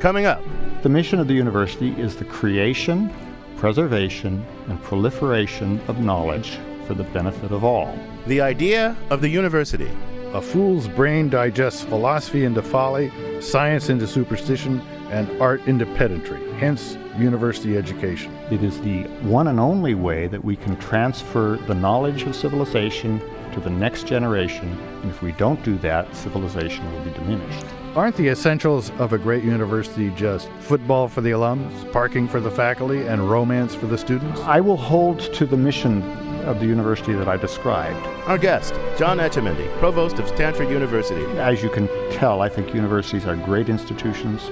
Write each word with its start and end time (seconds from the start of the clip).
Coming 0.00 0.26
up, 0.26 0.42
The 0.82 0.88
mission 0.88 1.18
of 1.18 1.26
the 1.26 1.34
university 1.34 1.90
is 2.00 2.14
the 2.14 2.24
creation, 2.24 3.12
preservation, 3.56 4.44
and 4.68 4.80
proliferation 4.84 5.80
of 5.88 5.98
knowledge 5.98 6.56
for 6.86 6.94
the 6.94 7.02
benefit 7.02 7.50
of 7.50 7.64
all. 7.64 7.98
the 8.28 8.40
idea 8.40 8.96
of 9.10 9.20
the 9.22 9.28
university. 9.28 9.90
A 10.34 10.40
fool's 10.40 10.86
brain 10.86 11.28
digests 11.30 11.82
philosophy 11.82 12.44
into 12.44 12.62
folly, 12.62 13.10
science 13.40 13.88
into 13.88 14.06
superstition, 14.06 14.80
and 15.10 15.26
art 15.42 15.66
into 15.66 15.86
pedantry, 15.96 16.38
hence 16.60 16.96
university 17.18 17.76
education. 17.76 18.32
It 18.52 18.62
is 18.62 18.78
the 18.82 19.04
one 19.24 19.48
and 19.48 19.58
only 19.58 19.94
way 19.94 20.28
that 20.28 20.44
we 20.44 20.54
can 20.54 20.76
transfer 20.76 21.56
the 21.66 21.74
knowledge 21.74 22.22
of 22.22 22.36
civilization 22.36 23.20
to 23.54 23.60
the 23.60 23.70
next 23.70 24.06
generation, 24.06 24.68
and 25.02 25.10
if 25.10 25.22
we 25.22 25.32
don't 25.32 25.62
do 25.64 25.76
that, 25.78 26.14
civilization 26.14 26.84
will 26.92 27.02
be 27.04 27.10
diminished. 27.12 27.64
Aren't 27.98 28.14
the 28.14 28.28
essentials 28.28 28.90
of 29.00 29.12
a 29.12 29.18
great 29.18 29.42
university 29.42 30.10
just 30.10 30.48
football 30.60 31.08
for 31.08 31.20
the 31.20 31.30
alums, 31.30 31.92
parking 31.92 32.28
for 32.28 32.38
the 32.38 32.48
faculty, 32.48 33.04
and 33.04 33.28
romance 33.28 33.74
for 33.74 33.86
the 33.86 33.98
students? 33.98 34.40
I 34.42 34.60
will 34.60 34.76
hold 34.76 35.18
to 35.34 35.44
the 35.44 35.56
mission 35.56 36.04
of 36.44 36.60
the 36.60 36.66
university 36.66 37.12
that 37.14 37.26
I 37.26 37.36
described. 37.36 37.98
Our 38.28 38.38
guest, 38.38 38.72
John 38.96 39.18
Etchemendy, 39.18 39.68
Provost 39.80 40.20
of 40.20 40.28
Stanford 40.28 40.70
University. 40.70 41.24
As 41.40 41.60
you 41.60 41.70
can 41.70 41.88
tell, 42.12 42.40
I 42.40 42.48
think 42.48 42.72
universities 42.72 43.26
are 43.26 43.34
great 43.34 43.68
institutions. 43.68 44.48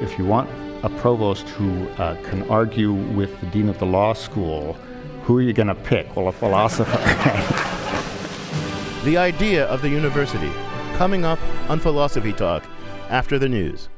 If 0.00 0.18
you 0.18 0.24
want 0.24 0.48
a 0.82 0.88
provost 0.88 1.50
who 1.50 1.86
uh, 1.98 2.16
can 2.22 2.48
argue 2.48 2.94
with 2.94 3.38
the 3.40 3.46
dean 3.48 3.68
of 3.68 3.78
the 3.78 3.84
law 3.84 4.14
school, 4.14 4.72
who 5.24 5.36
are 5.36 5.42
you 5.42 5.52
going 5.52 5.66
to 5.66 5.74
pick? 5.74 6.16
Well, 6.16 6.28
a 6.28 6.32
philosopher. 6.32 6.96
The 9.04 9.18
idea 9.18 9.66
of 9.66 9.82
the 9.82 9.88
university. 9.88 10.50
Coming 10.94 11.24
up 11.24 11.38
on 11.68 11.78
Philosophy 11.78 12.32
Talk 12.32 12.64
after 13.10 13.38
the 13.38 13.48
news. 13.48 13.88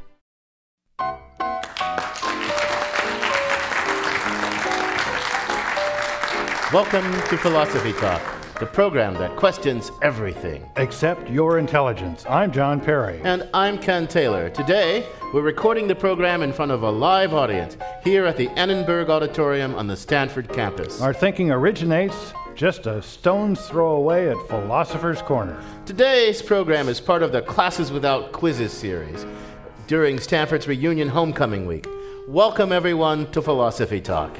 Welcome 6.70 7.10
to 7.28 7.38
Philosophy 7.38 7.94
Talk, 7.94 8.20
the 8.58 8.66
program 8.66 9.14
that 9.14 9.34
questions 9.36 9.90
everything. 10.02 10.68
except 10.76 11.30
your 11.30 11.58
intelligence. 11.58 12.26
I'm 12.28 12.52
John 12.52 12.78
Perry. 12.78 13.22
And 13.24 13.48
I'm 13.54 13.78
Ken 13.78 14.06
Taylor. 14.06 14.50
Today, 14.50 15.06
we're 15.32 15.40
recording 15.40 15.88
the 15.88 15.94
program 15.94 16.42
in 16.42 16.52
front 16.52 16.70
of 16.70 16.82
a 16.82 16.90
live 16.90 17.32
audience 17.32 17.78
here 18.04 18.26
at 18.26 18.36
the 18.36 18.48
Annenberg 18.50 19.08
Auditorium 19.08 19.74
on 19.76 19.86
the 19.86 19.96
Stanford 19.96 20.50
campus. 20.50 21.00
Our 21.00 21.14
thinking 21.14 21.50
originates 21.50 22.34
just 22.58 22.88
a 22.88 23.00
stone's 23.00 23.64
throw 23.68 23.92
away 23.92 24.28
at 24.28 24.48
Philosopher's 24.48 25.22
Corner. 25.22 25.62
Today's 25.86 26.42
program 26.42 26.88
is 26.88 27.00
part 27.00 27.22
of 27.22 27.30
the 27.30 27.40
Classes 27.40 27.92
Without 27.92 28.32
Quizzes 28.32 28.72
series 28.72 29.24
during 29.86 30.18
Stanford's 30.18 30.66
Reunion 30.66 31.06
Homecoming 31.06 31.66
Week. 31.66 31.86
Welcome, 32.26 32.72
everyone, 32.72 33.30
to 33.30 33.40
Philosophy 33.40 34.00
Talk. 34.00 34.36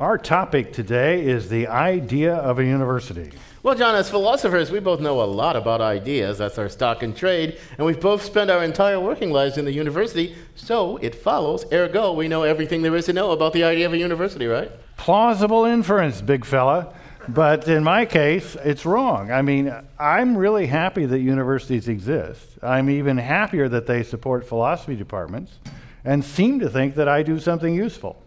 Our 0.00 0.16
topic 0.16 0.72
today 0.72 1.26
is 1.26 1.48
the 1.48 1.66
idea 1.66 2.36
of 2.36 2.60
a 2.60 2.64
university. 2.64 3.32
Well, 3.64 3.74
John, 3.74 3.96
as 3.96 4.08
philosophers, 4.08 4.70
we 4.70 4.78
both 4.78 5.00
know 5.00 5.20
a 5.20 5.26
lot 5.26 5.56
about 5.56 5.80
ideas. 5.80 6.38
That's 6.38 6.56
our 6.56 6.68
stock 6.68 7.02
in 7.02 7.12
trade. 7.12 7.58
And 7.76 7.84
we've 7.84 7.98
both 7.98 8.22
spent 8.22 8.48
our 8.48 8.62
entire 8.62 9.00
working 9.00 9.32
lives 9.32 9.58
in 9.58 9.64
the 9.64 9.72
university. 9.72 10.36
So 10.54 10.98
it 10.98 11.16
follows, 11.16 11.64
ergo, 11.72 12.12
we 12.12 12.28
know 12.28 12.44
everything 12.44 12.82
there 12.82 12.94
is 12.94 13.06
to 13.06 13.12
know 13.12 13.32
about 13.32 13.52
the 13.52 13.64
idea 13.64 13.86
of 13.86 13.92
a 13.92 13.98
university, 13.98 14.46
right? 14.46 14.70
Plausible 14.96 15.64
inference, 15.64 16.22
big 16.22 16.44
fella. 16.44 16.94
But 17.26 17.66
in 17.66 17.82
my 17.82 18.06
case, 18.06 18.56
it's 18.62 18.86
wrong. 18.86 19.32
I 19.32 19.42
mean, 19.42 19.74
I'm 19.98 20.36
really 20.36 20.66
happy 20.66 21.06
that 21.06 21.18
universities 21.18 21.88
exist. 21.88 22.40
I'm 22.62 22.88
even 22.88 23.18
happier 23.18 23.68
that 23.70 23.88
they 23.88 24.04
support 24.04 24.46
philosophy 24.46 24.94
departments 24.94 25.58
and 26.04 26.24
seem 26.24 26.60
to 26.60 26.70
think 26.70 26.94
that 26.94 27.08
I 27.08 27.24
do 27.24 27.40
something 27.40 27.74
useful. 27.74 28.22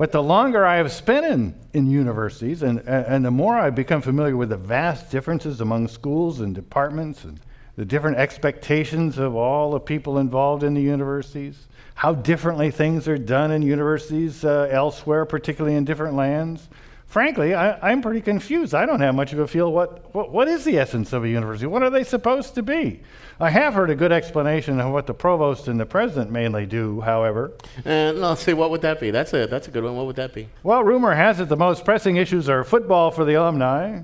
But 0.00 0.12
the 0.12 0.22
longer 0.22 0.64
I 0.64 0.78
have 0.78 0.90
spent 0.92 1.26
in, 1.26 1.54
in 1.74 1.90
universities 1.90 2.62
and, 2.62 2.80
and 2.88 3.22
the 3.22 3.30
more 3.30 3.58
I've 3.58 3.74
become 3.74 4.00
familiar 4.00 4.34
with 4.34 4.48
the 4.48 4.56
vast 4.56 5.10
differences 5.10 5.60
among 5.60 5.88
schools 5.88 6.40
and 6.40 6.54
departments 6.54 7.24
and 7.24 7.38
the 7.76 7.84
different 7.84 8.16
expectations 8.16 9.18
of 9.18 9.36
all 9.36 9.72
the 9.72 9.78
people 9.78 10.16
involved 10.16 10.62
in 10.62 10.72
the 10.72 10.80
universities, 10.80 11.66
how 11.96 12.14
differently 12.14 12.70
things 12.70 13.08
are 13.08 13.18
done 13.18 13.50
in 13.50 13.60
universities 13.60 14.42
uh, 14.42 14.68
elsewhere, 14.70 15.26
particularly 15.26 15.76
in 15.76 15.84
different 15.84 16.16
lands. 16.16 16.70
Frankly, 17.10 17.54
I, 17.54 17.90
am 17.90 18.02
pretty 18.02 18.20
confused. 18.20 18.72
I 18.72 18.86
don't 18.86 19.00
have 19.00 19.16
much 19.16 19.32
of 19.32 19.40
a 19.40 19.48
feel 19.48 19.72
what, 19.72 20.14
what, 20.14 20.30
what 20.30 20.46
is 20.46 20.64
the 20.64 20.78
essence 20.78 21.12
of 21.12 21.24
a 21.24 21.28
university? 21.28 21.66
What 21.66 21.82
are 21.82 21.90
they 21.90 22.04
supposed 22.04 22.54
to 22.54 22.62
be? 22.62 23.00
I 23.40 23.50
have 23.50 23.74
heard 23.74 23.90
a 23.90 23.96
good 23.96 24.12
explanation 24.12 24.78
of 24.78 24.92
what 24.92 25.08
the 25.08 25.12
provost 25.12 25.66
and 25.66 25.80
the 25.80 25.86
president 25.86 26.30
mainly 26.30 26.66
do, 26.66 27.00
however. 27.00 27.50
And 27.84 28.20
let's 28.20 28.42
see, 28.42 28.52
what 28.52 28.70
would 28.70 28.82
that 28.82 29.00
be? 29.00 29.10
That's 29.10 29.34
a, 29.34 29.48
that's 29.48 29.66
a 29.66 29.72
good 29.72 29.82
one. 29.82 29.96
What 29.96 30.06
would 30.06 30.14
that 30.16 30.32
be? 30.32 30.48
Well, 30.62 30.84
rumor 30.84 31.12
has 31.12 31.40
it 31.40 31.48
the 31.48 31.56
most 31.56 31.84
pressing 31.84 32.14
issues 32.14 32.48
are 32.48 32.62
football 32.62 33.10
for 33.10 33.24
the 33.24 33.34
alumni, 33.34 34.02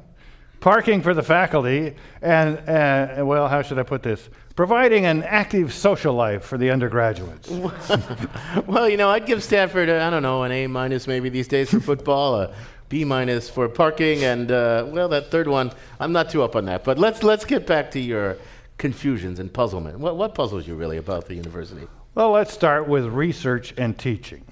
parking 0.59 1.01
for 1.01 1.15
the 1.15 1.23
faculty, 1.23 1.95
and, 2.23 2.59
uh, 2.69 3.25
well, 3.25 3.47
how 3.47 3.63
should 3.63 3.79
I 3.79 3.85
put 3.85 4.03
this? 4.03 4.29
Providing 4.57 5.05
an 5.05 5.23
active 5.23 5.73
social 5.73 6.15
life 6.15 6.43
for 6.43 6.59
the 6.59 6.71
undergraduates. 6.71 7.51
well, 8.67 8.89
you 8.89 8.97
know, 8.97 9.11
I'd 9.11 9.27
give 9.27 9.45
Stanford, 9.45 9.91
uh, 9.91 10.05
I 10.05 10.11
don't 10.11 10.25
know, 10.25 10.43
an 10.43 10.51
A 10.51 10.67
minus 10.67 11.07
maybe 11.07 11.29
these 11.29 11.47
days 11.47 11.71
for 11.71 11.79
football, 11.79 12.41
a 12.41 12.55
B 12.89 13.05
minus 13.05 13.51
for 13.51 13.69
parking, 13.69 14.25
and 14.25 14.51
uh, 14.51 14.87
well, 14.89 15.09
that 15.09 15.31
third 15.31 15.49
one, 15.49 15.73
I'm 15.99 16.13
not 16.13 16.31
too 16.31 16.43
up 16.43 16.55
on 16.55 16.67
that. 16.67 16.85
But 16.85 16.99
let's 16.99 17.23
let's 17.23 17.45
get 17.45 17.67
back 17.67 17.91
to 17.93 18.01
your 18.01 18.37
confusions 18.79 19.39
and 19.41 19.53
puzzlement. 19.53 19.99
What 19.99 20.17
what 20.17 20.35
puzzles 20.35 20.67
you 20.67 20.75
really 20.75 20.97
about 20.97 21.27
the 21.27 21.35
university? 21.35 21.87
Well, 22.15 22.31
let's 22.31 22.53
start 22.53 22.89
with 22.89 23.05
research 23.07 23.75
and 23.77 23.99
teaching. 23.99 24.45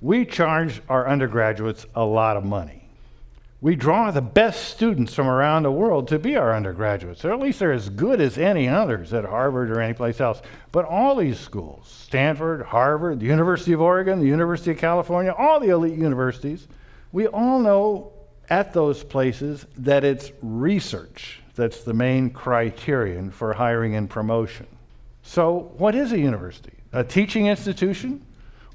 We 0.00 0.24
charge 0.24 0.80
our 0.88 1.08
undergraduates 1.08 1.86
a 1.94 2.04
lot 2.04 2.36
of 2.36 2.44
money. 2.44 2.88
We 3.60 3.74
draw 3.74 4.12
the 4.12 4.22
best 4.22 4.68
students 4.68 5.14
from 5.14 5.26
around 5.26 5.64
the 5.64 5.72
world 5.72 6.06
to 6.08 6.18
be 6.20 6.36
our 6.36 6.54
undergraduates, 6.54 7.24
or 7.24 7.32
at 7.32 7.40
least 7.40 7.58
they're 7.58 7.72
as 7.72 7.88
good 7.88 8.20
as 8.20 8.38
any 8.38 8.68
others 8.68 9.12
at 9.12 9.24
Harvard 9.24 9.72
or 9.72 9.80
anyplace 9.80 10.20
else. 10.20 10.40
But 10.70 10.84
all 10.84 11.16
these 11.16 11.40
schools, 11.40 11.88
Stanford, 11.88 12.62
Harvard, 12.62 13.18
the 13.18 13.26
University 13.26 13.72
of 13.72 13.80
Oregon, 13.80 14.20
the 14.20 14.26
University 14.26 14.70
of 14.70 14.78
California, 14.78 15.34
all 15.36 15.58
the 15.58 15.70
elite 15.70 15.98
universities, 15.98 16.68
we 17.12 17.26
all 17.26 17.58
know 17.60 18.12
at 18.50 18.72
those 18.72 19.04
places 19.04 19.66
that 19.76 20.04
it's 20.04 20.32
research 20.42 21.40
that's 21.54 21.82
the 21.82 21.94
main 21.94 22.30
criterion 22.30 23.30
for 23.30 23.52
hiring 23.52 23.94
and 23.96 24.08
promotion. 24.08 24.66
So, 25.22 25.72
what 25.76 25.94
is 25.94 26.12
a 26.12 26.18
university? 26.18 26.72
A 26.92 27.04
teaching 27.04 27.48
institution 27.48 28.24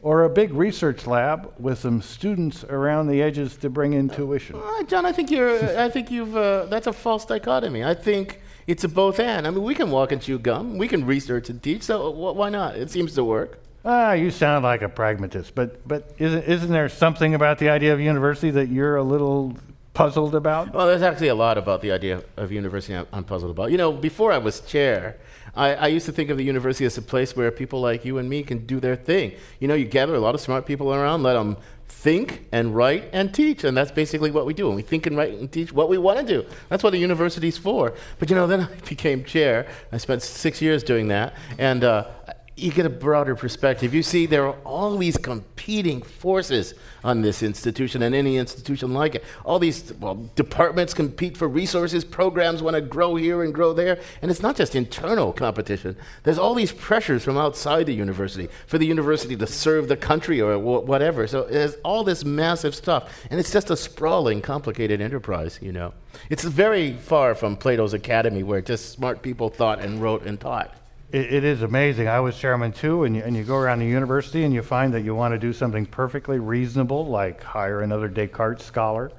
or 0.03 0.25
a 0.25 0.29
big 0.29 0.53
research 0.53 1.07
lab 1.07 1.53
with 1.57 1.79
some 1.79 2.01
students 2.01 2.63
around 2.65 3.07
the 3.07 3.21
edges 3.21 3.55
to 3.57 3.69
bring 3.69 3.93
in 3.93 4.09
tuition? 4.09 4.57
Uh, 4.57 4.83
John, 4.83 5.05
I 5.05 5.13
think 5.13 5.31
you're. 5.31 5.79
I 5.79 5.89
think 5.89 6.11
you've. 6.11 6.35
Uh, 6.35 6.65
that's 6.65 6.87
a 6.87 6.93
false 6.93 7.25
dichotomy. 7.25 7.83
I 7.83 7.93
think 7.93 8.41
it's 8.67 8.83
a 8.83 8.89
both 8.89 9.19
and. 9.19 9.47
I 9.47 9.49
mean, 9.49 9.63
we 9.63 9.73
can 9.73 9.89
walk 9.89 10.11
and 10.11 10.21
chew 10.21 10.37
gum. 10.37 10.77
We 10.77 10.87
can 10.87 11.05
research 11.05 11.49
and 11.49 11.63
teach. 11.63 11.83
So 11.83 12.11
wh- 12.11 12.35
why 12.35 12.49
not? 12.49 12.75
It 12.75 12.91
seems 12.91 13.15
to 13.15 13.23
work. 13.23 13.59
Ah, 13.85 14.13
you 14.13 14.31
sound 14.31 14.63
like 14.63 14.81
a 14.81 14.89
pragmatist, 14.89 15.55
but 15.55 15.85
but 15.87 16.13
isn't 16.17 16.43
isn't 16.43 16.71
there 16.71 16.87
something 16.87 17.35
about 17.35 17.59
the 17.59 17.69
idea 17.69 17.93
of 17.93 17.99
university 17.99 18.49
that 18.51 18.69
you're 18.69 18.95
a 18.95 19.03
little 19.03 19.57
puzzled 19.93 20.35
about? 20.35 20.73
Well, 20.73 20.87
there's 20.87 21.01
actually 21.01 21.27
a 21.27 21.35
lot 21.35 21.57
about 21.57 21.81
the 21.81 21.91
idea 21.91 22.23
of 22.37 22.51
university 22.51 22.95
I'm, 23.11 23.23
puzzled 23.25 23.51
about. 23.51 23.71
You 23.71 23.77
know, 23.77 23.91
before 23.91 24.31
I 24.31 24.37
was 24.37 24.61
chair, 24.61 25.17
I, 25.55 25.75
I, 25.75 25.87
used 25.87 26.05
to 26.07 26.11
think 26.11 26.29
of 26.29 26.37
the 26.37 26.43
university 26.43 26.85
as 26.85 26.97
a 26.97 27.01
place 27.01 27.35
where 27.35 27.51
people 27.51 27.79
like 27.79 28.03
you 28.03 28.17
and 28.17 28.27
me 28.27 28.41
can 28.41 28.65
do 28.65 28.79
their 28.79 28.95
thing. 28.95 29.33
You 29.59 29.67
know, 29.67 29.75
you 29.75 29.85
gather 29.85 30.15
a 30.15 30.19
lot 30.19 30.33
of 30.33 30.41
smart 30.41 30.65
people 30.65 30.93
around, 30.93 31.21
let 31.21 31.33
them 31.33 31.57
think 31.87 32.47
and 32.51 32.75
write 32.75 33.09
and 33.13 33.33
teach, 33.33 33.63
and 33.63 33.77
that's 33.77 33.91
basically 33.91 34.31
what 34.31 34.45
we 34.45 34.53
do. 34.53 34.67
And 34.67 34.75
we 34.75 34.81
think 34.81 35.05
and 35.05 35.15
write 35.15 35.33
and 35.33 35.51
teach 35.51 35.71
what 35.71 35.89
we 35.89 35.97
want 35.97 36.19
to 36.19 36.25
do. 36.25 36.47
That's 36.69 36.83
what 36.83 36.91
the 36.91 36.97
university's 36.97 37.57
for. 37.57 37.93
But 38.17 38.29
you 38.29 38.35
know, 38.35 38.47
then 38.47 38.61
I 38.71 38.89
became 38.89 39.23
chair. 39.23 39.67
I 39.91 39.97
spent 39.97 40.21
six 40.21 40.61
years 40.61 40.83
doing 40.83 41.09
that, 41.09 41.35
and 41.59 41.83
uh, 41.83 42.07
you 42.55 42.71
get 42.71 42.85
a 42.85 42.89
broader 42.89 43.35
perspective. 43.35 43.95
You 43.95 44.03
see, 44.03 44.27
there 44.27 44.45
are 44.45 44.55
all 44.63 44.95
these 44.97 45.17
competing 45.17 46.03
forces 46.03 46.75
on 47.03 47.21
this 47.21 47.41
institution 47.41 48.03
and 48.03 48.13
any 48.13 48.37
institution 48.37 48.93
like 48.93 49.15
it. 49.15 49.23
All 49.43 49.57
these 49.57 49.91
well, 49.93 50.29
departments 50.35 50.93
compete 50.93 51.35
for 51.35 51.47
resources, 51.47 52.05
programs 52.05 52.61
want 52.61 52.75
to 52.75 52.81
grow 52.81 53.15
here 53.15 53.43
and 53.43 53.53
grow 53.53 53.73
there. 53.73 53.99
And 54.21 54.29
it's 54.29 54.41
not 54.41 54.55
just 54.55 54.75
internal 54.75 55.33
competition, 55.33 55.97
there's 56.23 56.37
all 56.37 56.53
these 56.53 56.71
pressures 56.71 57.23
from 57.23 57.37
outside 57.37 57.87
the 57.87 57.93
university 57.93 58.47
for 58.67 58.77
the 58.77 58.85
university 58.85 59.35
to 59.35 59.47
serve 59.47 59.87
the 59.87 59.97
country 59.97 60.39
or 60.39 60.57
wh- 60.57 60.87
whatever. 60.87 61.25
So 61.25 61.45
there's 61.45 61.75
all 61.83 62.03
this 62.03 62.23
massive 62.23 62.75
stuff. 62.75 63.11
And 63.31 63.39
it's 63.39 63.51
just 63.51 63.71
a 63.71 63.77
sprawling, 63.77 64.41
complicated 64.41 65.01
enterprise, 65.01 65.57
you 65.61 65.71
know. 65.71 65.93
It's 66.29 66.43
very 66.43 66.93
far 66.93 67.33
from 67.33 67.57
Plato's 67.57 67.95
Academy, 67.95 68.43
where 68.43 68.61
just 68.61 68.91
smart 68.91 69.23
people 69.23 69.49
thought 69.49 69.79
and 69.79 69.99
wrote 69.99 70.23
and 70.23 70.39
taught 70.39 70.75
it, 71.13 71.31
it 71.31 71.43
is 71.43 71.61
amazing. 71.61 72.07
I 72.07 72.19
was 72.19 72.37
chairman 72.37 72.73
too, 72.73 73.03
and 73.03 73.15
you, 73.15 73.21
and 73.21 73.37
you 73.37 73.43
go 73.43 73.55
around 73.55 73.79
the 73.79 73.85
university 73.85 74.43
and 74.43 74.53
you 74.53 74.63
find 74.63 74.93
that 74.95 75.01
you 75.01 75.15
want 75.15 75.33
to 75.33 75.39
do 75.39 75.53
something 75.53 75.85
perfectly 75.85 76.39
reasonable, 76.39 77.05
like 77.05 77.41
hire 77.41 77.81
another 77.81 78.09
Descartes 78.09 78.63
scholar. 78.63 79.11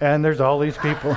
And 0.00 0.24
there's 0.24 0.40
all 0.40 0.58
these 0.58 0.78
people, 0.78 1.16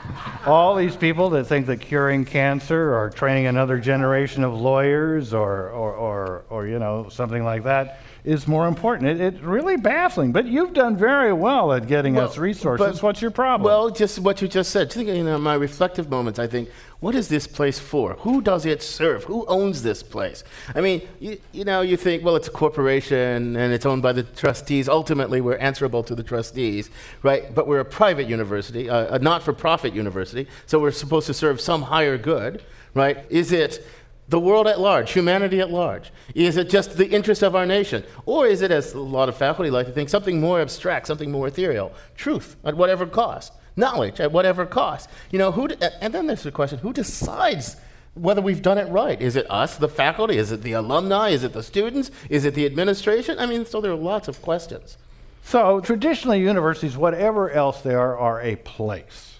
all 0.46 0.74
these 0.74 0.96
people 0.96 1.30
that 1.30 1.44
think 1.44 1.66
that 1.66 1.80
curing 1.80 2.24
cancer 2.24 2.96
or 2.96 3.10
training 3.10 3.46
another 3.46 3.78
generation 3.78 4.42
of 4.42 4.54
lawyers 4.54 5.34
or, 5.34 5.68
or, 5.68 5.94
or, 5.94 6.44
or 6.48 6.66
you 6.66 6.78
know, 6.78 7.08
something 7.10 7.44
like 7.44 7.64
that 7.64 8.00
is 8.24 8.46
more 8.48 8.66
important. 8.66 9.08
It, 9.08 9.20
it's 9.20 9.40
really 9.40 9.76
baffling, 9.76 10.32
but 10.32 10.44
you've 10.46 10.72
done 10.74 10.96
very 10.96 11.32
well 11.32 11.72
at 11.72 11.86
getting 11.86 12.14
Well, 12.14 12.26
us 12.28 12.36
resources. 12.38 12.86
but- 12.98 13.02
What's 13.02 13.22
your 13.22 13.30
problem? 13.30 13.64
Well, 13.64 13.90
just 13.90 14.18
what 14.18 14.42
you 14.42 14.48
just 14.48 14.70
said. 14.70 14.92
Think, 14.92 15.08
you 15.08 15.24
know, 15.24 15.38
my 15.38 15.54
reflective 15.54 16.10
moments. 16.10 16.38
I 16.38 16.46
think, 16.46 16.68
what 17.00 17.14
is 17.14 17.28
this 17.28 17.46
place 17.46 17.78
for? 17.78 18.14
Who 18.20 18.42
does 18.42 18.66
it 18.66 18.82
serve? 18.82 19.22
Who 19.24 19.46
owns 19.46 19.82
this 19.82 20.02
place? 20.02 20.42
I 20.74 20.80
mean, 20.80 21.02
you, 21.20 21.38
you 21.52 21.64
know, 21.64 21.80
you 21.80 21.96
think, 21.96 22.24
well, 22.24 22.34
it's 22.34 22.48
a 22.48 22.50
corporation 22.50 23.54
and 23.56 23.72
it's 23.72 23.86
owned 23.86 24.02
by 24.02 24.12
the 24.12 24.24
trustees. 24.24 24.88
Ultimately, 24.88 25.40
we're 25.40 25.56
answerable 25.58 26.02
to 26.02 26.14
the 26.16 26.24
trustees, 26.24 26.90
right? 27.22 27.54
But 27.54 27.68
we're 27.68 27.80
a 27.80 27.84
private 27.84 28.26
university, 28.28 28.90
uh, 28.90 29.14
a 29.14 29.18
not-for-profit 29.20 29.94
university, 29.94 30.48
so 30.66 30.80
we're 30.80 30.90
supposed 30.90 31.26
to 31.28 31.34
serve 31.34 31.60
some 31.60 31.82
higher 31.82 32.18
good, 32.18 32.62
right? 32.94 33.18
Is 33.30 33.52
it? 33.52 33.86
The 34.28 34.38
world 34.38 34.66
at 34.66 34.78
large, 34.78 35.12
humanity 35.12 35.60
at 35.60 35.70
large? 35.70 36.12
Is 36.34 36.56
it 36.56 36.68
just 36.68 36.96
the 36.96 37.08
interest 37.08 37.42
of 37.42 37.56
our 37.56 37.64
nation? 37.64 38.04
Or 38.26 38.46
is 38.46 38.60
it, 38.60 38.70
as 38.70 38.92
a 38.92 39.00
lot 39.00 39.28
of 39.28 39.36
faculty 39.36 39.70
like 39.70 39.86
to 39.86 39.92
think, 39.92 40.08
something 40.08 40.40
more 40.40 40.60
abstract, 40.60 41.06
something 41.06 41.30
more 41.30 41.48
ethereal? 41.48 41.92
Truth 42.16 42.56
at 42.64 42.76
whatever 42.76 43.06
cost, 43.06 43.52
knowledge 43.76 44.20
at 44.20 44.30
whatever 44.30 44.66
cost. 44.66 45.08
You 45.30 45.38
know, 45.38 45.50
who, 45.50 45.68
and 46.00 46.12
then 46.12 46.26
there's 46.26 46.42
the 46.42 46.52
question 46.52 46.78
who 46.78 46.92
decides 46.92 47.76
whether 48.14 48.42
we've 48.42 48.62
done 48.62 48.78
it 48.78 48.88
right? 48.90 49.20
Is 49.20 49.36
it 49.36 49.50
us, 49.50 49.76
the 49.76 49.88
faculty? 49.88 50.36
Is 50.36 50.52
it 50.52 50.62
the 50.62 50.72
alumni? 50.72 51.30
Is 51.30 51.44
it 51.44 51.52
the 51.52 51.62
students? 51.62 52.10
Is 52.28 52.44
it 52.44 52.54
the 52.54 52.66
administration? 52.66 53.38
I 53.38 53.46
mean, 53.46 53.64
so 53.64 53.80
there 53.80 53.92
are 53.92 53.96
lots 53.96 54.28
of 54.28 54.42
questions. 54.42 54.98
So, 55.44 55.80
traditionally, 55.80 56.40
universities, 56.40 56.96
whatever 56.96 57.50
else 57.50 57.80
they 57.80 57.94
are, 57.94 58.18
are 58.18 58.42
a 58.42 58.56
place. 58.56 59.37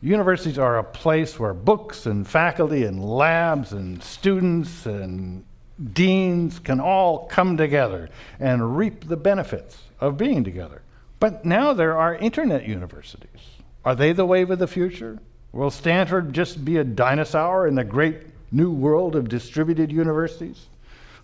Universities 0.00 0.58
are 0.58 0.78
a 0.78 0.84
place 0.84 1.40
where 1.40 1.52
books 1.52 2.06
and 2.06 2.26
faculty 2.26 2.84
and 2.84 3.04
labs 3.04 3.72
and 3.72 4.02
students 4.02 4.86
and 4.86 5.44
deans 5.92 6.60
can 6.60 6.78
all 6.78 7.26
come 7.26 7.56
together 7.56 8.08
and 8.38 8.76
reap 8.76 9.08
the 9.08 9.16
benefits 9.16 9.76
of 10.00 10.16
being 10.16 10.44
together. 10.44 10.82
But 11.18 11.44
now 11.44 11.72
there 11.72 11.98
are 11.98 12.14
internet 12.14 12.66
universities. 12.66 13.58
Are 13.84 13.96
they 13.96 14.12
the 14.12 14.26
wave 14.26 14.52
of 14.52 14.60
the 14.60 14.68
future? 14.68 15.18
Will 15.50 15.70
Stanford 15.70 16.32
just 16.32 16.64
be 16.64 16.76
a 16.76 16.84
dinosaur 16.84 17.66
in 17.66 17.74
the 17.74 17.84
great 17.84 18.18
new 18.52 18.70
world 18.70 19.16
of 19.16 19.28
distributed 19.28 19.90
universities? 19.90 20.66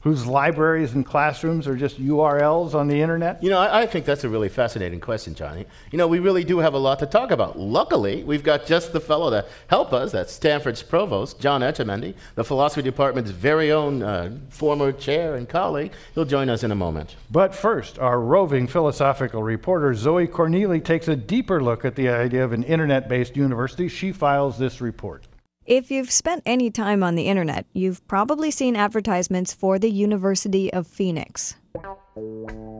Whose 0.05 0.27
libraries 0.27 0.93
and 0.93 1.05
classrooms 1.05 1.67
are 1.67 1.77
just 1.77 1.99
URLs 1.99 2.75
on 2.75 2.89
the 2.89 3.01
internet? 3.01 3.43
You 3.43 3.49
know, 3.49 3.59
I, 3.59 3.81
I 3.81 3.87
think 3.87 4.05
that's 4.05 4.23
a 4.23 4.29
really 4.29 4.51
fascinating 4.51 5.01
question, 5.01 5.35
Johnny. 5.35 5.65
You 5.91 5.97
know, 5.97 6.07
we 6.07 6.19
really 6.19 6.45
do 6.45 6.59
have 6.59 6.75
a 6.75 6.79
lot 6.79 6.99
to 6.99 7.07
talk 7.07 7.31
about. 7.31 7.59
Luckily, 7.59 8.23
we've 8.23 8.43
got 8.43 8.67
just 8.67 8.93
the 8.93 9.01
fellow 9.01 9.31
to 9.31 9.47
help 9.69 9.95
us. 9.95 10.13
That's 10.13 10.31
Stanford's 10.31 10.83
provost, 10.83 11.41
John 11.41 11.63
Etchemendy, 11.63 12.15
the 12.35 12.45
philosophy 12.45 12.83
department's 12.83 13.31
very 13.31 13.73
own 13.73 14.03
uh, 14.03 14.37
former 14.51 14.93
chair 14.93 15.37
and 15.37 15.49
colleague. 15.49 15.93
He'll 16.15 16.27
join 16.27 16.51
us 16.51 16.63
in 16.63 16.71
a 16.71 16.75
moment. 16.75 17.17
But 17.31 17.55
first, 17.55 17.99
our 17.99 18.21
roving 18.21 18.67
philosophical 18.67 19.43
reporter 19.43 19.95
Zoe 19.95 20.27
Corneli 20.27 20.85
takes 20.85 21.09
a 21.09 21.17
deeper 21.17 21.63
look 21.63 21.87
at 21.87 21.97
the 21.97 22.11
idea 22.11 22.45
of 22.45 22.53
an 22.53 22.65
internet 22.65 23.09
based 23.09 23.37
university. 23.37 23.89
She 23.89 24.13
files 24.13 24.59
this 24.59 24.83
report. 24.83 25.27
If 25.67 25.91
you've 25.91 26.11
spent 26.11 26.43
any 26.45 26.71
time 26.71 27.03
on 27.03 27.15
the 27.15 27.27
internet, 27.27 27.65
you've 27.73 28.07
probably 28.07 28.51
seen 28.51 28.77
advertisements 28.77 29.55
for 29.55 29.79
the 29.79 29.91
University 29.91 30.71
of 30.71 30.87
Phoenix. 30.87 31.57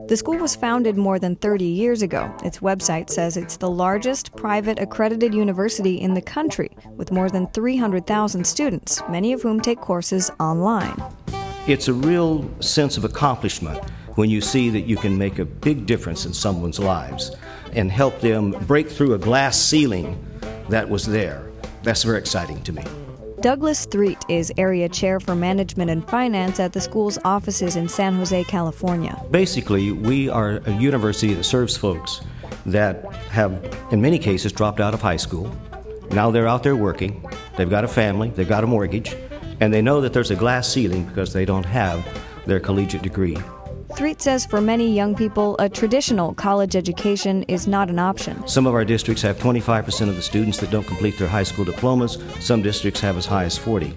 The 0.07 0.15
school 0.15 0.37
was 0.37 0.55
founded 0.55 0.95
more 0.95 1.17
than 1.17 1.35
30 1.37 1.65
years 1.65 2.03
ago. 2.03 2.31
Its 2.43 2.59
website 2.59 3.09
says 3.09 3.37
it's 3.37 3.57
the 3.57 3.71
largest 3.71 4.35
private 4.35 4.79
accredited 4.79 5.33
university 5.33 5.99
in 5.99 6.13
the 6.13 6.21
country, 6.21 6.69
with 6.95 7.11
more 7.11 7.27
than 7.27 7.47
300,000 7.47 8.45
students, 8.45 9.01
many 9.09 9.33
of 9.33 9.41
whom 9.41 9.59
take 9.59 9.81
courses 9.81 10.29
online. 10.39 11.01
It's 11.65 11.87
a 11.87 11.93
real 11.93 12.47
sense 12.61 12.97
of 12.97 13.03
accomplishment 13.03 13.83
when 14.13 14.29
you 14.29 14.41
see 14.41 14.69
that 14.69 14.81
you 14.81 14.95
can 14.95 15.17
make 15.17 15.39
a 15.39 15.45
big 15.45 15.87
difference 15.87 16.27
in 16.27 16.33
someone's 16.33 16.77
lives 16.77 17.35
and 17.73 17.91
help 17.91 18.21
them 18.21 18.51
break 18.67 18.87
through 18.87 19.15
a 19.15 19.17
glass 19.17 19.59
ceiling 19.59 20.23
that 20.69 20.87
was 20.87 21.07
there. 21.07 21.51
That's 21.85 22.01
very 22.01 22.17
exciting 22.17 22.63
to 22.63 22.73
me. 22.73 22.83
Douglas 23.41 23.85
Threet 23.85 24.17
is 24.27 24.51
area 24.57 24.89
chair 24.89 25.19
for 25.19 25.35
management 25.35 25.91
and 25.91 26.03
finance 26.09 26.59
at 26.59 26.73
the 26.73 26.81
school's 26.81 27.19
offices 27.23 27.75
in 27.75 27.87
San 27.87 28.15
Jose, 28.15 28.43
California. 28.45 29.23
Basically, 29.29 29.91
we 29.91 30.27
are 30.27 30.61
a 30.65 30.71
university 30.71 31.35
that 31.35 31.43
serves 31.43 31.77
folks 31.77 32.21
that 32.65 33.05
have, 33.29 33.53
in 33.91 34.01
many 34.01 34.17
cases, 34.17 34.51
dropped 34.51 34.79
out 34.79 34.95
of 34.95 35.01
high 35.01 35.17
school. 35.17 35.55
Now 36.09 36.31
they're 36.31 36.47
out 36.47 36.63
there 36.63 36.75
working, 36.75 37.23
they've 37.55 37.69
got 37.69 37.83
a 37.83 37.87
family, 37.87 38.31
they've 38.31 38.49
got 38.49 38.63
a 38.63 38.67
mortgage, 38.67 39.15
and 39.59 39.71
they 39.71 39.83
know 39.83 40.01
that 40.01 40.11
there's 40.11 40.31
a 40.31 40.35
glass 40.35 40.67
ceiling 40.67 41.05
because 41.05 41.33
they 41.33 41.45
don't 41.45 41.65
have 41.65 42.03
their 42.47 42.59
collegiate 42.59 43.03
degree. 43.03 43.37
Threet 43.95 44.21
says 44.21 44.45
for 44.45 44.59
many 44.59 44.93
young 44.93 45.15
people, 45.15 45.55
a 45.57 45.69
traditional 45.69 46.33
college 46.33 46.75
education 46.75 47.43
is 47.43 47.65
not 47.65 47.89
an 47.89 47.97
option. 47.97 48.45
Some 48.45 48.67
of 48.67 48.73
our 48.73 48.83
districts 48.83 49.21
have 49.21 49.37
25% 49.37 50.09
of 50.09 50.17
the 50.17 50.21
students 50.21 50.57
that 50.57 50.69
don't 50.69 50.85
complete 50.85 51.17
their 51.17 51.29
high 51.29 51.43
school 51.43 51.63
diplomas. 51.63 52.21
Some 52.41 52.61
districts 52.61 52.99
have 52.99 53.15
as 53.15 53.25
high 53.25 53.45
as 53.45 53.57
40. 53.57 53.95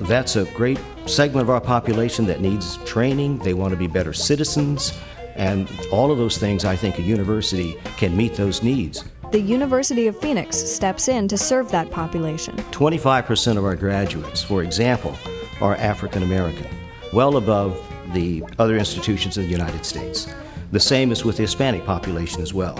That's 0.00 0.34
a 0.34 0.44
great 0.54 0.80
segment 1.06 1.44
of 1.44 1.50
our 1.50 1.60
population 1.60 2.26
that 2.26 2.40
needs 2.40 2.78
training. 2.78 3.38
They 3.38 3.54
want 3.54 3.70
to 3.70 3.76
be 3.76 3.86
better 3.86 4.12
citizens. 4.12 4.92
And 5.36 5.70
all 5.92 6.10
of 6.10 6.18
those 6.18 6.36
things, 6.36 6.64
I 6.64 6.74
think 6.74 6.98
a 6.98 7.02
university 7.02 7.76
can 7.96 8.16
meet 8.16 8.34
those 8.34 8.64
needs. 8.64 9.04
The 9.30 9.40
University 9.40 10.08
of 10.08 10.18
Phoenix 10.18 10.56
steps 10.56 11.06
in 11.06 11.28
to 11.28 11.38
serve 11.38 11.70
that 11.70 11.92
population. 11.92 12.56
25% 12.72 13.56
of 13.56 13.64
our 13.64 13.76
graduates, 13.76 14.42
for 14.42 14.64
example, 14.64 15.16
are 15.60 15.76
African 15.76 16.24
American, 16.24 16.66
well 17.12 17.36
above 17.36 17.87
the 18.12 18.44
other 18.58 18.76
institutions 18.76 19.36
in 19.36 19.44
the 19.44 19.50
United 19.50 19.84
States. 19.84 20.28
The 20.72 20.80
same 20.80 21.12
is 21.12 21.24
with 21.24 21.36
the 21.36 21.42
Hispanic 21.42 21.84
population 21.84 22.42
as 22.42 22.52
well. 22.52 22.76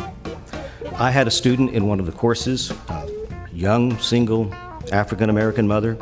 I 0.94 1.10
had 1.10 1.26
a 1.26 1.30
student 1.30 1.70
in 1.70 1.86
one 1.86 2.00
of 2.00 2.06
the 2.06 2.12
courses, 2.12 2.70
a 2.88 3.08
young, 3.52 3.98
single 3.98 4.52
African 4.92 5.30
American 5.30 5.66
mother. 5.66 5.96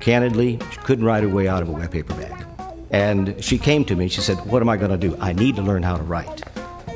Candidly, 0.00 0.58
she 0.72 0.78
couldn't 0.78 1.04
write 1.04 1.22
her 1.22 1.28
way 1.28 1.48
out 1.48 1.62
of 1.62 1.68
a 1.68 1.72
wet 1.72 1.90
paper 1.90 2.14
bag. 2.14 2.46
And 2.90 3.42
she 3.42 3.58
came 3.58 3.84
to 3.84 3.96
me, 3.96 4.08
she 4.08 4.20
said, 4.20 4.38
What 4.46 4.62
am 4.62 4.68
I 4.68 4.76
going 4.76 4.90
to 4.90 4.96
do? 4.96 5.16
I 5.20 5.32
need 5.32 5.56
to 5.56 5.62
learn 5.62 5.82
how 5.82 5.96
to 5.96 6.02
write. 6.02 6.42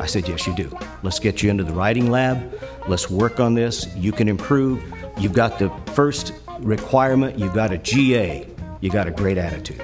I 0.00 0.06
said, 0.06 0.26
Yes, 0.26 0.46
you 0.46 0.54
do. 0.54 0.76
Let's 1.02 1.18
get 1.18 1.42
you 1.42 1.50
into 1.50 1.64
the 1.64 1.74
writing 1.74 2.10
lab. 2.10 2.58
Let's 2.88 3.10
work 3.10 3.40
on 3.40 3.54
this. 3.54 3.94
You 3.94 4.12
can 4.12 4.28
improve. 4.28 4.82
You've 5.18 5.34
got 5.34 5.58
the 5.58 5.70
first 5.92 6.32
requirement, 6.60 7.38
you've 7.38 7.54
got 7.54 7.72
a 7.72 7.78
GA, 7.78 8.46
you 8.80 8.90
got 8.90 9.06
a 9.06 9.10
great 9.10 9.38
attitude. 9.38 9.82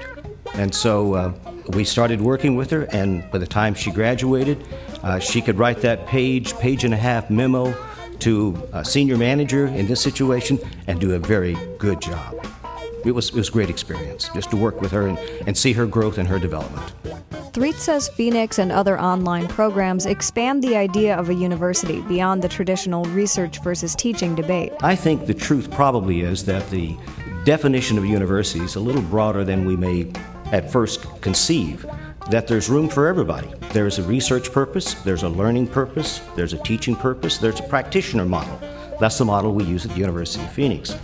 And 0.58 0.74
so 0.74 1.14
uh, 1.14 1.32
we 1.68 1.84
started 1.84 2.20
working 2.20 2.56
with 2.56 2.70
her, 2.72 2.82
and 2.90 3.28
by 3.30 3.38
the 3.38 3.46
time 3.46 3.74
she 3.74 3.92
graduated, 3.92 4.66
uh, 5.04 5.20
she 5.20 5.40
could 5.40 5.56
write 5.56 5.80
that 5.82 6.06
page, 6.06 6.52
page 6.58 6.82
and 6.82 6.92
a 6.92 6.96
half 6.96 7.30
memo 7.30 7.72
to 8.18 8.60
a 8.72 8.84
senior 8.84 9.16
manager 9.16 9.68
in 9.68 9.86
this 9.86 10.00
situation 10.00 10.58
and 10.88 11.00
do 11.00 11.14
a 11.14 11.18
very 11.20 11.56
good 11.78 12.00
job. 12.02 12.34
It 13.04 13.12
was, 13.12 13.28
it 13.28 13.36
was 13.36 13.48
a 13.48 13.52
great 13.52 13.70
experience 13.70 14.28
just 14.34 14.50
to 14.50 14.56
work 14.56 14.80
with 14.80 14.90
her 14.90 15.06
and, 15.06 15.16
and 15.46 15.56
see 15.56 15.72
her 15.74 15.86
growth 15.86 16.18
and 16.18 16.28
her 16.28 16.40
development. 16.40 16.92
Threet 17.52 17.76
says 17.76 18.08
Phoenix 18.08 18.58
and 18.58 18.72
other 18.72 19.00
online 19.00 19.46
programs 19.46 20.06
expand 20.06 20.62
the 20.62 20.76
idea 20.76 21.16
of 21.16 21.28
a 21.28 21.34
university 21.34 22.00
beyond 22.02 22.42
the 22.42 22.48
traditional 22.48 23.04
research 23.06 23.62
versus 23.62 23.94
teaching 23.94 24.34
debate. 24.34 24.72
I 24.82 24.96
think 24.96 25.26
the 25.26 25.34
truth 25.34 25.70
probably 25.70 26.22
is 26.22 26.44
that 26.46 26.68
the 26.70 26.96
definition 27.44 27.96
of 27.96 28.04
university 28.04 28.64
is 28.64 28.74
a 28.74 28.80
little 28.80 29.02
broader 29.02 29.44
than 29.44 29.64
we 29.64 29.76
may 29.76 30.12
at 30.52 30.70
first 30.70 31.06
conceive. 31.20 31.86
That 32.30 32.46
there's 32.46 32.68
room 32.68 32.88
for 32.88 33.06
everybody. 33.06 33.48
There's 33.72 33.98
a 33.98 34.02
research 34.02 34.52
purpose, 34.52 34.94
there's 34.94 35.22
a 35.22 35.28
learning 35.28 35.68
purpose, 35.68 36.20
there's 36.36 36.52
a 36.52 36.58
teaching 36.58 36.94
purpose, 36.94 37.38
there's 37.38 37.60
a 37.60 37.62
practitioner 37.62 38.24
model. 38.24 38.58
That's 39.00 39.16
the 39.16 39.24
model 39.24 39.54
we 39.54 39.64
use 39.64 39.84
at 39.86 39.92
the 39.92 39.98
University 39.98 40.44
of 40.44 40.52
Phoenix. 40.52 40.96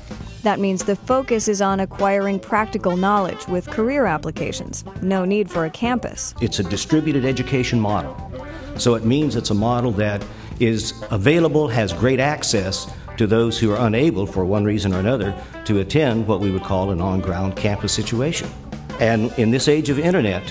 That 0.43 0.61
means 0.61 0.85
the 0.85 0.97
focus 0.97 1.49
is 1.49 1.63
on 1.63 1.81
acquiring 1.81 2.41
practical 2.41 2.99
knowledge 2.99 3.47
with 3.49 3.67
career 3.71 4.05
applications. 4.05 4.85
No 5.01 5.25
need 5.25 5.51
for 5.51 5.65
a 5.65 5.71
campus. 5.71 6.35
It's 6.43 6.59
a 6.59 6.63
distributed 6.63 7.25
education 7.25 7.81
model. 7.81 8.15
So 8.77 8.95
it 8.95 9.05
means 9.05 9.37
it's 9.37 9.51
a 9.51 9.55
model 9.55 9.93
that 9.93 10.23
is 10.61 10.93
available, 11.11 11.69
has 11.69 11.95
great 11.95 12.21
access 12.21 12.93
to 13.17 13.27
those 13.27 13.59
who 13.59 13.73
are 13.73 13.87
unable, 13.87 14.27
for 14.27 14.45
one 14.45 14.65
reason 14.65 14.93
or 14.93 14.99
another, 14.99 15.35
to 15.65 15.79
attend 15.79 16.27
what 16.27 16.41
we 16.41 16.51
would 16.51 16.65
call 16.65 16.91
an 16.91 17.01
on 17.01 17.21
ground 17.21 17.57
campus 17.57 17.93
situation. 17.93 18.51
And 19.01 19.33
in 19.39 19.51
this 19.51 19.69
age 19.69 19.89
of 19.89 19.99
internet, 19.99 20.43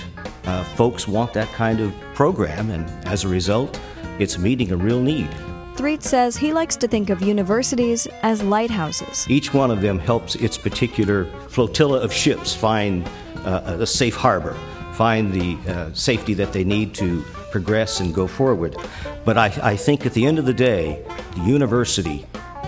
uh, 0.44 0.64
folks 0.76 1.08
want 1.08 1.32
that 1.32 1.48
kind 1.48 1.80
of 1.80 1.92
program, 2.14 2.70
and 2.70 2.88
as 3.06 3.24
a 3.24 3.28
result, 3.28 3.80
it's 4.18 4.38
meeting 4.38 4.72
a 4.72 4.76
real 4.76 5.00
need. 5.00 5.28
Threet 5.76 6.02
says 6.02 6.36
he 6.36 6.52
likes 6.52 6.76
to 6.76 6.86
think 6.86 7.10
of 7.10 7.20
universities 7.20 8.06
as 8.22 8.42
lighthouses. 8.42 9.26
Each 9.28 9.52
one 9.52 9.70
of 9.70 9.80
them 9.80 9.98
helps 9.98 10.36
its 10.36 10.56
particular 10.56 11.24
flotilla 11.48 12.00
of 12.00 12.12
ships 12.12 12.54
find 12.54 13.08
uh, 13.44 13.78
a 13.80 13.86
safe 13.86 14.14
harbor, 14.14 14.54
find 14.92 15.32
the 15.32 15.58
uh, 15.72 15.92
safety 15.92 16.34
that 16.34 16.52
they 16.52 16.62
need 16.62 16.94
to 16.94 17.22
progress 17.50 18.00
and 18.00 18.14
go 18.14 18.26
forward. 18.26 18.76
But 19.24 19.36
I, 19.36 19.46
I 19.62 19.76
think 19.76 20.06
at 20.06 20.12
the 20.12 20.26
end 20.26 20.38
of 20.38 20.44
the 20.44 20.54
day, 20.54 21.04
the 21.34 21.42
university 21.42 22.24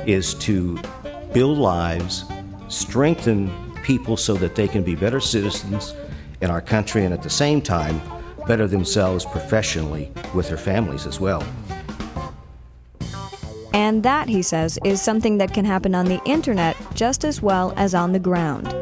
is 0.07 0.35
to 0.35 0.79
build 1.33 1.59
lives, 1.59 2.25
strengthen 2.69 3.66
people 3.87 4.17
so 4.17 4.35
that 4.35 4.57
they 4.57 4.67
can 4.67 4.83
be 4.83 4.97
better 4.97 5.21
citizens 5.21 5.95
in 6.41 6.51
our 6.51 6.61
country 6.61 7.05
and 7.05 7.15
at 7.15 7.23
the 7.23 7.31
same 7.31 7.63
time 7.63 8.01
better 8.49 8.67
themselves 8.67 9.25
professionally 9.25 10.11
with 10.35 10.49
their 10.49 10.59
families 10.59 11.07
as 11.07 11.21
well. 11.21 11.43
And 13.73 14.03
that, 14.03 14.29
he 14.29 14.43
says, 14.43 14.79
is 14.85 15.01
something 15.01 15.39
that 15.39 15.55
can 15.55 15.65
happen 15.65 15.95
on 15.95 16.07
the 16.07 16.21
internet 16.25 16.77
just 16.95 17.25
as 17.25 17.41
well 17.41 17.73
as 17.77 17.95
on 17.95 18.13
the 18.13 18.19
ground. 18.19 18.75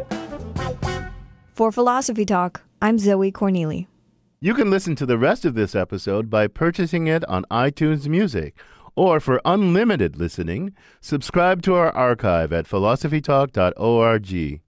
For 1.53 1.71
Philosophy 1.71 2.25
Talk, 2.25 2.63
I'm 2.81 2.99
Zoe 2.99 3.31
Corneli. 3.31 3.87
You 4.41 4.55
can 4.55 4.71
listen 4.71 4.97
to 4.97 5.07
the 5.07 5.19
rest 5.19 5.45
of 5.45 5.55
this 5.55 5.75
episode 5.75 6.31
by 6.31 6.47
purchasing 6.47 7.07
it 7.09 7.25
on 7.27 7.45
iTunes 7.51 8.09
Music. 8.09 8.55
Or 8.97 9.21
for 9.21 9.41
unlimited 9.45 10.17
listening, 10.17 10.73
subscribe 11.01 11.61
to 11.63 11.75
our 11.75 11.91
archive 11.91 12.53
at 12.53 12.67
philosophytalk.org. 12.67 14.64